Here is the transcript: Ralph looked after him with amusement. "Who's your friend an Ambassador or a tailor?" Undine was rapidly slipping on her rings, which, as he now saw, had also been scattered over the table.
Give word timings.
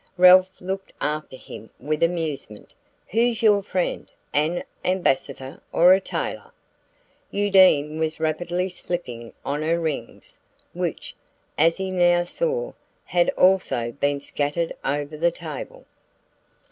Ralph 0.17 0.49
looked 0.59 0.91
after 0.99 1.37
him 1.37 1.69
with 1.79 2.01
amusement. 2.01 2.73
"Who's 3.09 3.43
your 3.43 3.61
friend 3.61 4.09
an 4.33 4.63
Ambassador 4.83 5.61
or 5.71 5.93
a 5.93 6.01
tailor?" 6.01 6.51
Undine 7.31 7.99
was 7.99 8.19
rapidly 8.19 8.67
slipping 8.67 9.31
on 9.45 9.61
her 9.61 9.79
rings, 9.79 10.39
which, 10.73 11.15
as 11.55 11.77
he 11.77 11.91
now 11.91 12.23
saw, 12.23 12.73
had 13.05 13.29
also 13.37 13.91
been 13.91 14.19
scattered 14.19 14.73
over 14.83 15.15
the 15.17 15.29
table. 15.29 15.85